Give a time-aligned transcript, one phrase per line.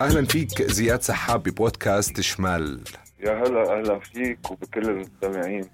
[0.00, 2.80] أهلا فيك زياد سحاب ببودكاست شمال.
[3.20, 5.64] يا هلا أهلا فيك وبكل المستمعين.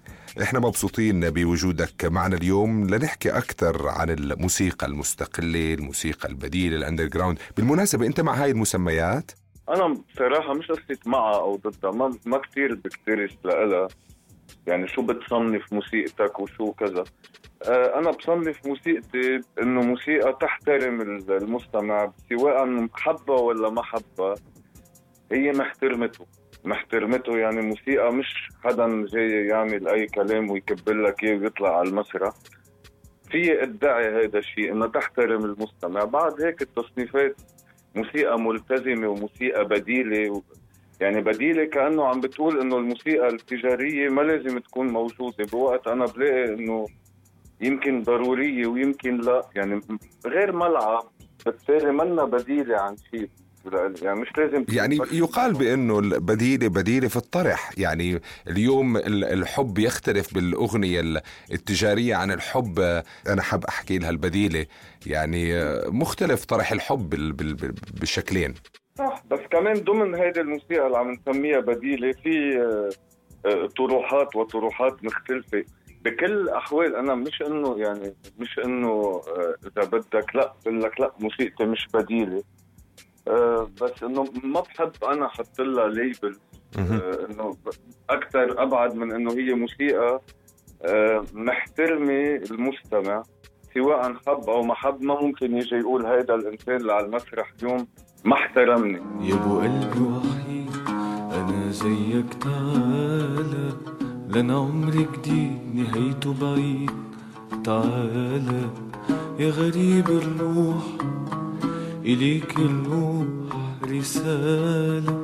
[0.42, 8.06] إحنا مبسوطين بوجودك معنا اليوم لنحكي أكثر عن الموسيقى المستقلة الموسيقى البديلة ال underground بالمناسبة
[8.06, 9.30] أنت مع هاي المسميات؟
[9.68, 13.88] أنا بصراحة مش قصه معها أو ضدها ما ما كثير بكترس لها.
[14.66, 17.04] يعني شو بتصنف موسيقتك وشو كذا.
[17.68, 24.34] أنا بصنف موسيقتي إنه موسيقى تحترم المستمع سواء حبه ولا ما حبه
[25.32, 26.26] هي محترمته.
[26.64, 32.32] محترمته يعني موسيقى مش حدا جاي يعمل أي كلام ويكبل لك إياه ويطلع على المسرح.
[33.30, 36.04] في ادعي هذا الشيء انها تحترم المستمع.
[36.04, 37.36] بعد هيك التصنيفات
[37.94, 40.42] موسيقى ملتزمة وموسيقى بديلة و...
[41.00, 45.44] يعني بديلة كأنه عم بتقول إنه الموسيقى التجارية ما لازم تكون موجودة.
[45.52, 46.86] بوقت أنا بلاقي إنه
[47.62, 49.42] يمكن ضروريه ويمكن لا.
[49.54, 49.80] يعني
[50.26, 51.02] غير ملعب
[51.46, 53.28] بالتالي منا بديلة عن شيء
[54.02, 57.70] يعني مش لازم يعني يقال بأنه البديلة بديلة في الطرح.
[57.78, 63.02] يعني اليوم الحب يختلف بالأغنية التجارية عن الحب.
[63.28, 64.66] أنا حاب أحكي لها البديلة.
[65.06, 65.52] يعني
[65.86, 67.08] مختلف طرح الحب
[68.00, 68.54] بالشكلين
[68.98, 72.58] صح بس كمان ضمن هيدي الموسيقى اللي عم نسميها بديلة في
[73.46, 75.64] آه، طروحات وطروحات مختلفة.
[76.04, 81.12] بكل الاحوال أنا مش إنه يعني مش إنه آه، إذا بدك لأ بقول لك لأ
[81.20, 82.42] موسيقتي مش بديلة.
[83.28, 86.36] أه بس إنه ما بحب أنا أحط لها ليبل
[86.78, 87.56] أه إنه
[88.10, 90.20] أكثر أبعد من إنه هي موسيقى.
[90.84, 93.22] أه محترمة المستمع
[93.74, 97.86] سواء حب أو ما حب ما ممكن يجي يقول هيدا الإنسان اللي على المسرح اليوم
[98.24, 99.28] ما احترمني.
[99.28, 100.70] يا أبو قلبي وحيد
[101.32, 103.41] أنا زيك تعالى
[104.34, 106.90] لنا عمري جديد نهايته بعيد.
[107.64, 108.70] تعالى
[109.38, 110.84] يا غريب الروح
[112.04, 113.26] إليك الروح
[113.84, 115.16] رسالة.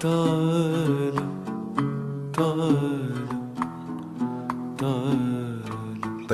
[0.00, 1.28] تعالى
[2.32, 3.10] تعالى
[4.78, 5.23] تعالى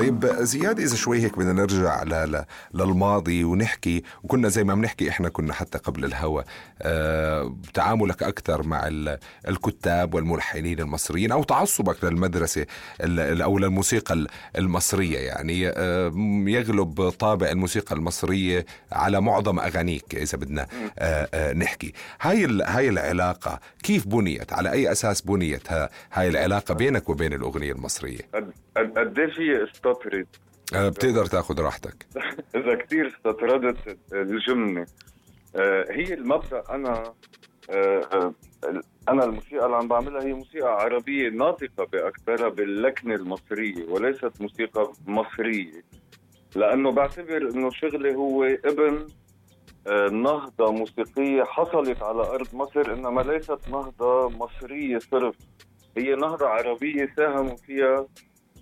[0.01, 2.45] طيب زياد إذا شوي هيك بدنا نرجع ل...
[2.73, 6.43] للماضي ونحكي وكنا زي ما بنحكي إحنا كنا حتى قبل الهوى
[6.81, 7.55] أه...
[7.73, 9.17] تعاملك أكثر مع ال...
[9.47, 12.65] الكتاب والملحنين المصريين أو تعصبك للمدرسة
[13.01, 13.41] ال...
[13.41, 16.11] أو للموسيقى المصرية يعني أه...
[16.47, 20.67] يغلب طابع الموسيقى المصرية على معظم أغانيك إذا بدنا
[20.99, 21.29] أه...
[21.33, 21.53] أه...
[21.53, 21.93] نحكي.
[22.21, 22.61] هاي ال...
[22.61, 25.89] هاي العلاقة كيف بنيت؟ على أي أساس بنيت ها...
[26.13, 28.21] هاي العلاقة بينك وبين الأغنية المصرية؟
[28.77, 30.27] قد إيه في استطرد
[30.75, 32.05] آه، بتقدر تاخذ راحتك.
[32.55, 34.85] إذا كثير استطردت الجملة.
[35.55, 36.63] آه، هي المبدأ.
[36.69, 37.13] أنا
[37.69, 38.33] آه،
[39.09, 45.83] أنا الموسيقى اللي عم بعملها هي موسيقى عربية ناطقة باكثرها باللكنة المصرية وليست موسيقى مصرية.
[46.55, 49.07] لأنه بعتبر إنه شغلي هو ابن
[50.11, 55.35] نهضة موسيقية حصلت على أرض مصر إنما ليست نهضة مصرية صرف.
[55.97, 58.05] هي نهضة عربية ساهموا فيها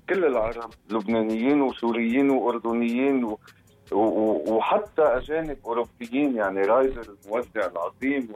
[0.10, 3.40] كل العرب لبنانيين وسوريين وأردنيين و...
[3.92, 4.56] و...
[4.56, 8.28] وحتى أجانب أوروبيين يعني رايدر الموزع العظيم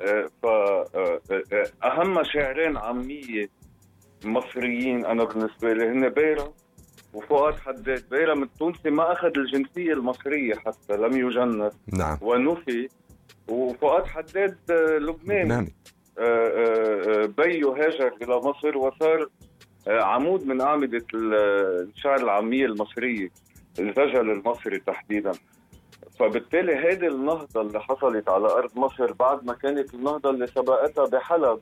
[0.00, 3.48] آه، ف آه، آه، أهم شاعرين عامية
[4.24, 6.52] مصريين أنا بالنسبة لي هن بيرا
[7.14, 8.08] وفؤاد حداد.
[8.10, 11.72] بيرا من التونسي ما أخذ الجنسية المصرية حتى لم يجند.
[11.92, 12.18] نعم.
[12.20, 12.88] ونفي
[13.48, 15.44] وفؤاد حداد لبناني.
[15.44, 15.74] لبناني.
[17.26, 19.28] بيو هاجر إلى مصر وصار
[19.88, 23.28] عمود من أعمدة الشعر العامية المصرية
[23.78, 25.32] الرجل المصري تحديدا.
[26.18, 31.60] فبالتالي هذه النهضة اللي حصلت على أرض مصر بعد ما كانت النهضة اللي سبقتها بحلب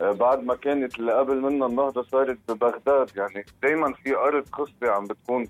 [0.00, 3.10] آه، بعد ما كانت اللي قبل منها النهضة صارت ببغداد.
[3.16, 5.48] يعني دايما في أرض قصة عم بتكون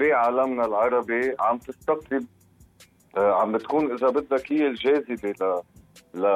[0.00, 2.24] بعالمنا العربي عم تستقطب
[3.16, 5.62] آه، عم بتكون إذا بدك هي الجاذبة
[6.14, 6.26] ل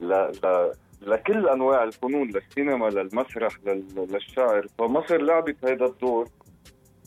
[0.00, 0.12] ل
[0.44, 0.72] ل
[1.06, 3.52] لكل أنواع الفنون للسينما للمسرح
[3.96, 6.28] للشعر فمصر لعبت هذا الدور.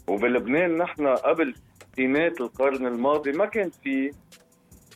[0.08, 1.53] وبلبنان نحن قبل
[1.91, 4.11] ستينات القرن الماضي ما كان في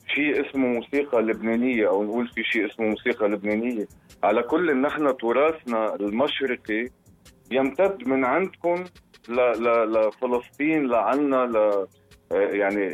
[0.07, 3.88] شيء اسمه موسيقى لبنانية أو نقول في شيء اسمه موسيقى لبنانية.
[4.24, 6.88] على كل نحن تراثنا المشرقي
[7.51, 8.83] يمتد من عندكم
[9.30, 11.88] لفلسطين لعنا ل
[12.31, 12.94] يعني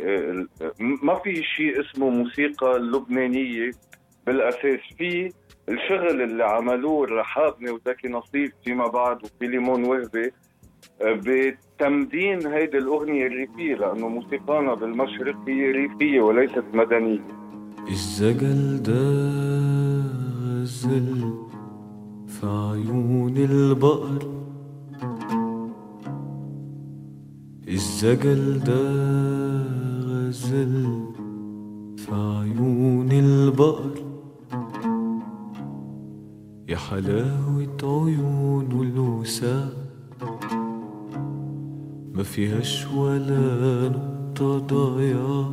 [1.02, 3.70] ما في شيء اسمه موسيقى لبنانية
[4.26, 4.80] بالأساس.
[4.98, 5.32] في
[5.68, 10.32] الشغل اللي عملوه الرحابني وزكي نصيف فيما بعد وفيليمون وهبي.
[11.02, 17.20] آه، بتمدين هيدي الأغنية الريفية لأنه موسيقانا بالمشرق هي ريفية وليست مدنية.
[17.88, 19.08] الزجل ده
[20.42, 21.32] غزل
[22.26, 24.38] في عيون البقر
[27.68, 28.82] الزجل ده
[30.08, 31.02] غزل
[31.96, 34.07] في عيون البقر
[36.68, 39.70] يا حلاوة عيونه الوسام
[42.14, 45.52] ما فيهاش ولا نقطة ضياع.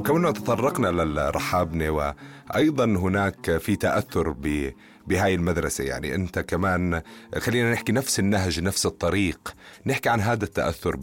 [0.00, 4.72] طب كمان تطرقنا للرحابنة وأيضا هناك في تأثر ب
[5.06, 7.02] بهاي المدرسة يعني أنت كمان
[7.38, 9.54] خلينا نحكي نفس النهج نفس الطريق
[9.86, 10.96] نحكي عن هذا التأثر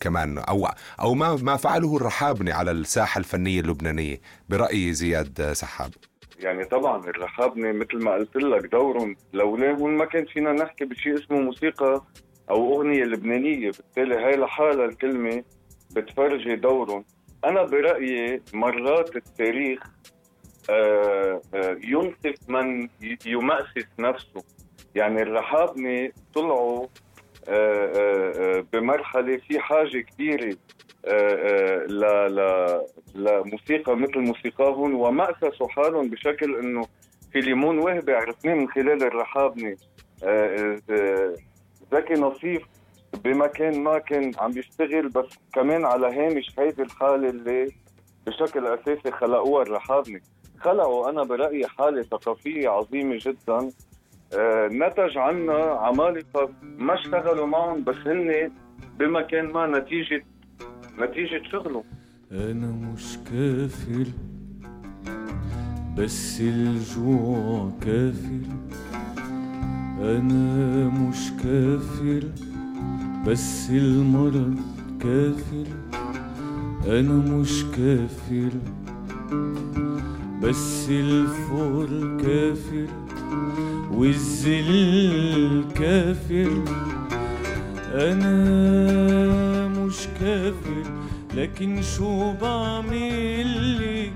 [0.00, 0.68] كمان أو
[1.00, 5.90] أو ما ما فعله الرحابنة على الساحة الفنية اللبنانية برأي زياد سحاب.
[6.38, 11.40] يعني طبعا الرحابنة مثل ما قلت لك دورهم لولاهم ما كان فينا نحكي بشيء اسمه
[11.40, 12.02] موسيقى
[12.50, 15.42] أو أغنية لبنانية بالتالي هاي لحالها الكلمة
[15.90, 17.04] بتفرجي دورهم.
[17.44, 19.80] أنا برأيي مرات التاريخ
[20.70, 22.88] آه، آه، ينصف من
[23.26, 24.44] يمأسس نفسه.
[24.94, 26.86] يعني الرحابنة طلعوا
[27.48, 30.56] آه، بمرحلة في حاجة كبيرة
[33.14, 36.86] لموسيقى مثل موسيقاهم ومأسسوا حالهم بشكل إنه
[37.32, 39.76] في ليمون وهبي عرفناه من خلال الرحابنة
[41.92, 42.62] زكي نصيف
[43.24, 47.68] بمكان ما كان عم بيشتغل بس كمان على هامش هيدي الحالة اللي
[48.26, 50.20] بشكل أساسي خلقوها الرحابنة.
[50.60, 53.70] خلقوا أنا برأيي حالة ثقافية عظيمة جدا.
[54.34, 58.50] آه، نتج عنا عمالقة ما اشتغلوا معهم بس هن
[58.98, 60.24] بمكان ما نتيجة
[60.98, 61.84] نتيجة شغلهم.
[62.32, 64.06] أنا مش كافر
[65.98, 68.40] بس الجوع كافر
[70.00, 72.47] أنا مش كافر
[73.28, 74.56] بس المرض
[75.00, 75.66] كافر
[76.86, 78.50] أنا مش كافر.
[80.42, 82.86] بس الفقر كافر
[83.92, 86.64] والذل كافر
[87.94, 90.82] أنا مش كافر.
[91.34, 94.12] لكن شو بعمل لك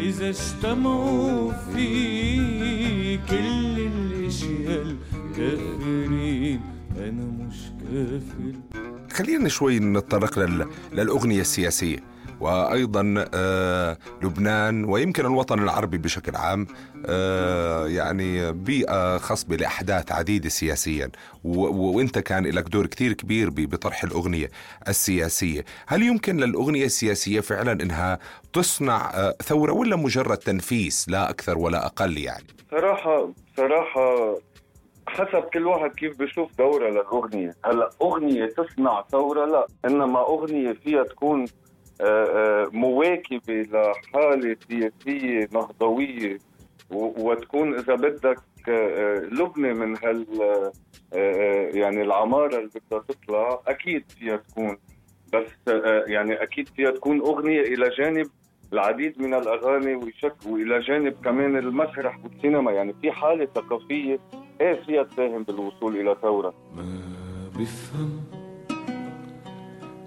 [0.00, 6.60] إذا اجتمعوا في كل الأشياء الكافرين؟
[6.98, 7.41] أنا مش
[7.92, 8.52] كافر
[9.12, 10.66] خلينا شوي نتطرق لل...
[10.92, 11.98] للأغنية السياسية
[12.40, 16.66] وأيضا آه لبنان ويمكن الوطن العربي بشكل عام
[17.06, 21.10] آه يعني بيئة خصبة لأحداث عديدة سياسيا.
[21.44, 23.50] وإنت كان لك دور كتير كبير.
[23.50, 24.50] بطرح الأغنية
[24.88, 28.18] السياسية هل يمكن للأغنية السياسية فعلا إنها
[28.52, 34.38] تصنع آه ثورة ولا مجرد تنفيس لا أكثر ولا أقل يعني صراحة صراحة
[35.12, 37.54] حسب كل واحد كيف بيشوف دورة للأغنية.
[37.64, 39.66] هلأ أغنية تصنع ثورة؟ لا.
[39.84, 41.44] إنما أغنية فيها تكون
[42.00, 42.04] آه،
[42.64, 46.38] آه، مواكبة لحالة سياسية نهضوية
[46.90, 48.38] و- وتكون إذا بدك
[48.68, 50.26] آه، لبنة من هال
[51.76, 54.76] يعني العمارة اللي بدها تطلع أكيد فيها تكون.
[55.32, 55.72] بس
[56.06, 58.26] يعني أكيد فيها تكون أغنية إلى جانب
[58.72, 62.72] العديد من الأغاني وشك وإلى جانب كمان المسرح والسينما.
[62.72, 64.18] يعني في حالة ثقافية
[64.62, 67.00] إيه فيها تساهم بالوصول إلى ثورة؟ ما
[67.58, 68.20] بفهم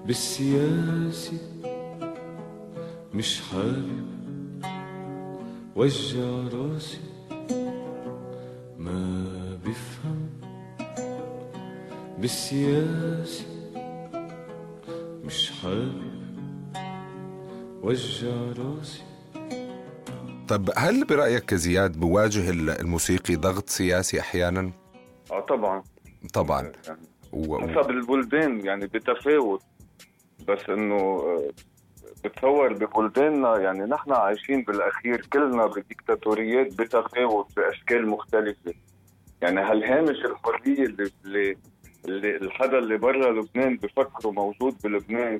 [0.05, 1.37] بالسياسة
[3.13, 4.05] مش حابب
[5.75, 6.99] وجع راسي.
[8.79, 9.29] ما
[9.65, 10.29] بفهم
[12.19, 13.45] بالسياسة
[15.25, 16.15] مش حابب
[17.83, 19.03] وجع راسي.
[20.47, 24.71] طب هل برأيك زياد بواجه الموسيقي ضغط سياسي أحيانا؟
[25.31, 25.83] آه طبعا.
[26.33, 26.71] طبعا.
[26.87, 26.99] يعني
[27.33, 27.59] و...
[27.67, 29.63] حسب البلدان يعني بتفاوت
[30.47, 31.49] بس إنه آه،
[32.23, 38.73] بتصور ببلداننا يعني نحن عايشين بالأخير كلنا بديكتاتوريات بتفاوت بأشكال مختلفة.
[39.41, 41.57] يعني هالهامش الحرية اللي اللي
[42.05, 45.39] اللي الحدا اللي برا لبنان بفكره موجود بلبنان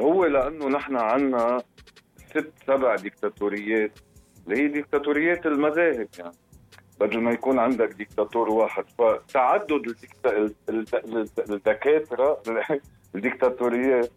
[0.00, 1.62] هو لأنه نحن عنا
[2.30, 3.98] ست سبع ديكتاتوريات.
[4.48, 6.32] اللي هي ديكتاتوريات المذاهب يعني.
[7.00, 8.84] بدل ما يكون عندك ديكتاتور واحد.
[8.98, 9.94] فتعدد
[11.50, 12.42] الدكاترة
[13.14, 14.10] الديكتاتوريات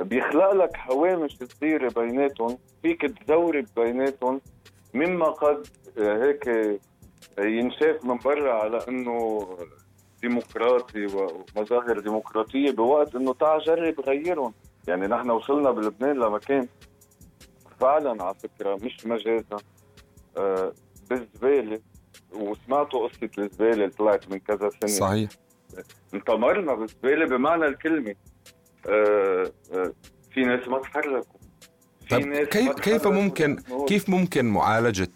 [0.00, 2.58] بيخلق لك هوامش صغيره بيناتهم.
[2.82, 4.40] فيك تزورب بيناتهم
[4.94, 5.66] مما قد
[5.98, 6.78] آه، هيك
[7.38, 9.48] ينشاف من برا على إنه
[10.22, 14.52] ديمقراطي ومظاهر ديمقراطية بوقت إنه تعال جرب غيرهم.
[14.88, 16.68] يعني نحن وصلنا بلبنان لمكان
[17.80, 19.56] فعلا على فكرة مش مجازا.
[20.36, 20.72] آه،
[21.10, 21.80] بالزبالة
[22.32, 24.90] وسمعتوا قصة الزبالة اللي طلعت من كذا سنة.
[24.90, 25.30] صحيح.
[26.14, 28.14] انتمرنا بالزبالة بمعنى الكلمة.
[28.88, 29.92] آه، آه،
[30.30, 31.38] في ناس ما تحركوا.
[32.10, 35.08] طيب ناس كيف كيف ممكن كيف ممكن معالجة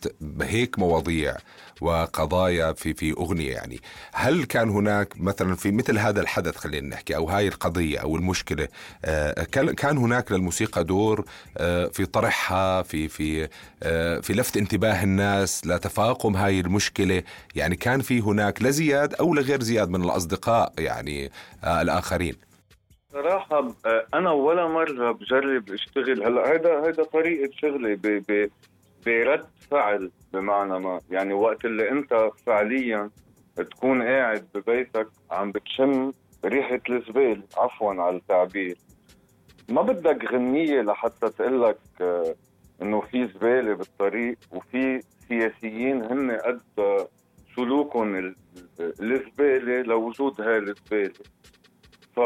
[0.42, 1.36] هيك مواضيع؟
[1.82, 3.80] وقضايا في في أغنية يعني.
[4.12, 8.68] هل كان هناك مثلا في مثل هذا الحدث خلينا نحكي أو هاي القضية أو المشكلة
[9.04, 9.44] آه،
[9.76, 11.24] كان هناك للموسيقى دور
[11.58, 13.48] آه، في طرحها في في
[13.82, 17.22] آه، في لفت انتباه الناس لتفاقم هاي المشكلة؟
[17.54, 21.30] يعني كان في هناك لزياد أو لغير زياد من الأصدقاء يعني
[21.64, 22.36] الآخرين؟
[23.12, 23.74] صراحة
[24.14, 26.22] أنا ولا مرة بجرب أشتغل.
[26.22, 28.50] هلأ هيدا هيدا طريقة شغلي ب ب
[29.06, 31.00] برد فعل بمعنى ما.
[31.10, 33.10] يعني وقت اللي أنت فعليا
[33.56, 36.12] تكون قاعد ببيتك عم بتشم
[36.44, 38.76] ريحة الزبالة عفوا على التعبير.
[39.68, 42.34] ما بدك غنية لحتى تقول لك آه،
[42.82, 46.60] إنه في زبالة بالطريق وفي سياسيين هن قد
[47.56, 48.36] سلوكهم ال-
[48.80, 51.14] الزبالة لوجود هاي الزبالة.
[52.16, 52.20] ف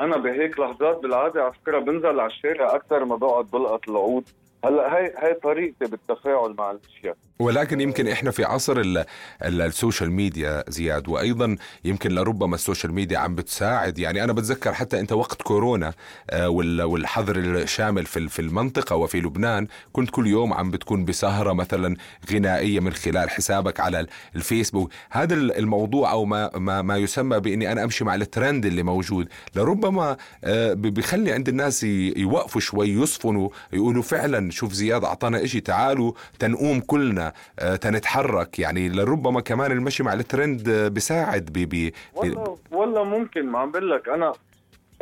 [0.00, 4.24] أنا بهيك لحظات بالعادة على فكرة بنزل على الشارع أكثر ما بقعد بلقط العود.
[4.64, 7.16] هلا هاي هاي طريقتي بالتفاعل مع الأشياء.
[7.38, 8.98] ولكن يمكن إحنا في عصر ال
[9.44, 13.98] ال ال social media زياد وأيضا يمكن لربما ال social media عم بتساعد.
[13.98, 15.94] يعني أنا بتذكر حتى أنت وقت كورونا
[16.30, 21.52] آه، وال- والحظر الشامل في في المنطقة وفي لبنان كنت كل يوم عم بتكون بسهرة
[21.52, 21.96] مثلا
[22.32, 24.90] غنائية من خلال حسابك على ال- الفيسبوك.
[25.10, 29.28] هذا ال- الموضوع أو ما ما ما يسمى بإني أنا أمشي مع الترند اللي موجود.
[29.56, 31.84] لربما آه، بخلي عند الناس
[32.16, 38.58] يوقفوا شوي يصفنوا يقولوا فعلا شوف زياد أعطانا إشي تعالوا تنقوم كلنا آه، تنتحرك.
[38.58, 43.70] يعني لربما كمان المشي مع الترند آه، بيساعد ب ب والله والله ممكن ما عم
[43.70, 44.08] بقول لك.
[44.08, 44.32] أنا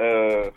[0.01, 0.53] آه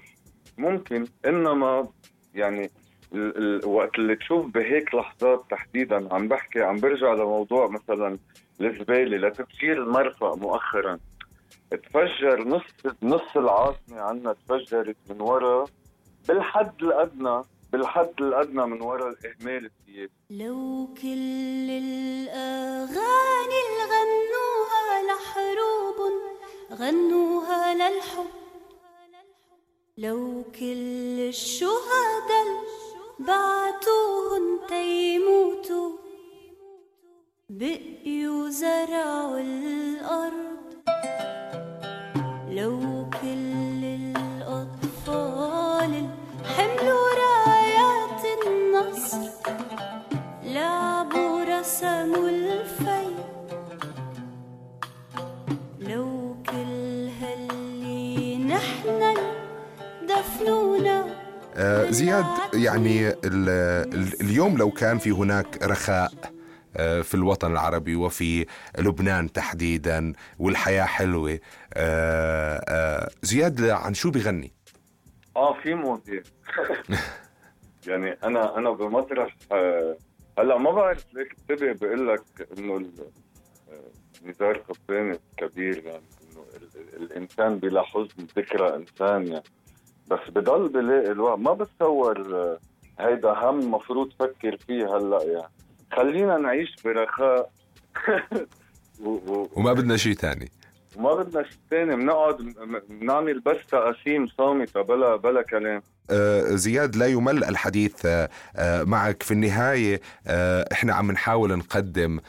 [0.58, 1.06] ممكن.
[1.26, 1.88] إنما
[2.36, 2.70] يعني
[3.14, 8.18] ال- ال- وقت اللي تشوف بهيك لحظات تحديدا عم بحكي عم برجع لموضوع مثلا
[8.62, 10.98] الزبالة لتفجير المرفأ مؤخرا.
[11.72, 12.62] تفجر نص
[13.04, 15.66] نص العاصمة عنا تفجرت من وراء
[16.28, 17.42] بالحد الأدنى.
[17.74, 26.00] بالحد الأدنى من وراء الإهمال السياسي لو كل الأغاني اللي غنوها لحروب
[26.72, 28.26] غنوها للحب.
[29.98, 32.48] لو كل الشهداء
[33.20, 35.92] بعتوهن تيموتوا
[37.50, 40.53] بقيوا زرعوا الأرض.
[61.94, 66.12] زياد يعني ال ال اليوم لو كان في هناك رخاء
[66.78, 68.46] آه، في الوطن العربي وفي
[68.80, 71.40] لبنان تحديدا والحياة حلوة
[71.74, 74.52] آه، آه، زياد عن شو بغني؟
[75.36, 76.22] آه في مواضيع
[77.88, 79.36] يعني أنا أنا بمطرح
[80.38, 82.86] هلأ ما بعرف ليك انتبه بقول لك إنه
[84.26, 89.44] نزار قباني الكبير يعني إنه ال- ال- الإنسان بلا حزن ذكرى إنسان يعني.
[90.14, 91.40] بس بضل بلاقي الوقت.
[91.40, 92.58] ما بتصور
[93.00, 95.52] هيدا هم مفروض فكر فيه هلأ يعني.
[95.94, 97.50] خلينا نعيش برخاء.
[99.04, 100.52] و- و- وما بدنا شيء تاني.
[100.96, 102.36] وما بدنا شيء ثاني بنقعد
[102.90, 105.82] بنعمل بس تقاسيم صامتة بلا بلا كلام.
[106.10, 109.24] آه، زياد لا يمل الحديث آه، آه، معك.
[109.24, 110.02] في النهاية
[110.72, 112.20] إحنا عم نحاول نقدم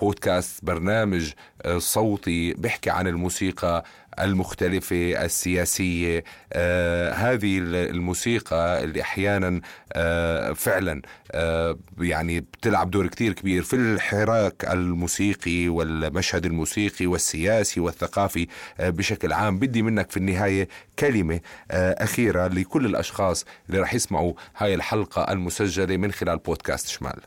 [0.00, 1.32] بودكاست برنامج
[1.78, 3.84] صوتي بيحكي عن الموسيقى
[4.20, 6.24] المختلفة السياسية.
[6.52, 9.60] آه، هذه الموسيقى اللي أحيانا
[9.92, 11.02] آه، فعلا
[11.32, 18.46] آه، يعني بتلعب دور كتير كبير في الحراك الموسيقي والمشهد الموسيقي والسياسي والثقافي
[18.80, 19.58] بشكل عام.
[19.58, 21.40] بدي منك في النهاية كلمة
[21.70, 27.20] أخيرة لكل الأشخاص اللي رح يسمعوا هاي الحلقة المسجلة من خلال بودكاست شمال.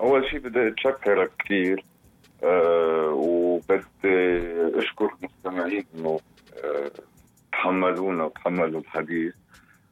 [0.00, 1.84] أول شيء بدي أتشكرك كثير
[2.44, 3.88] أه وبدي
[4.78, 6.20] أشكر المستمعين إنه
[6.64, 6.90] أه
[7.52, 9.34] تحملونا وتحملوا الحديث.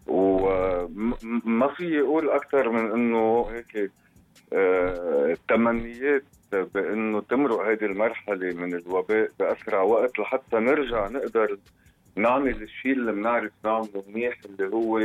[0.07, 3.91] وما في أقول أكثر من إنه هيك
[4.53, 11.59] أه تمنيات بإنه تمرق هذه المرحلة من الوباء بأسرع وقت لحتى نرجع نقدر
[12.17, 15.03] نعمل الشيء اللي بنعرف نعمله منيح اللي هو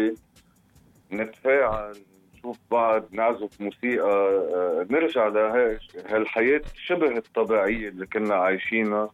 [1.11, 1.95] نتفاعل
[2.39, 9.09] نشوف بعض نعزف موسيقى آه، نرجع لهالحياة شبه الطبيعية اللي كنا عايشينها.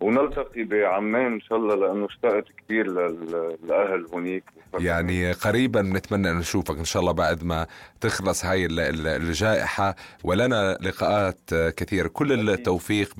[0.00, 4.44] ونلتقي بعمان إن شاء الله لأنه اشتقت كثير للأهل هنيك.
[4.78, 7.66] يعني قريبا بنتمنى أن نشوفك إن شاء الله بعد ما
[8.00, 9.96] تخلص هاي ال- ال- الجائحة.
[10.24, 11.40] ولنا لقاءات
[11.76, 13.14] كثيره كل التوفيق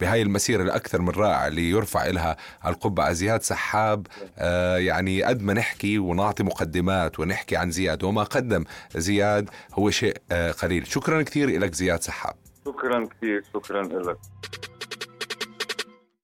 [0.00, 4.06] بهاي المسيرة الأكثر من رائعه اللي يرفع لها القبعه زياد سحاب
[4.38, 8.02] آه، يعني قد ما نحكي ونعطي مقدمات ونحكي عن زياد.
[8.04, 8.64] وما قدم
[8.96, 10.86] زياد هو شيء آه، قليل.
[10.86, 12.34] شكرا كثير لك زياد سحاب.
[12.64, 14.16] شكرا كثير شكرا لك